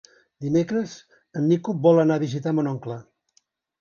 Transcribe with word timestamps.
Dimecres 0.45 0.95
en 1.41 1.45
Nico 1.51 1.75
vol 1.85 2.05
anar 2.05 2.17
a 2.21 2.25
visitar 2.25 2.55
mon 2.61 2.71
oncle. 2.73 2.99